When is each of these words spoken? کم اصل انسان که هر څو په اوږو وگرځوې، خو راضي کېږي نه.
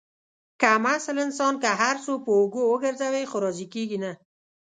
کم 0.61 0.83
اصل 0.95 1.15
انسان 1.25 1.53
که 1.63 1.69
هر 1.81 1.95
څو 2.05 2.13
په 2.23 2.31
اوږو 2.37 2.63
وگرځوې، 2.67 3.23
خو 3.31 3.37
راضي 3.45 3.67
کېږي 3.73 3.97
نه. 4.03 4.11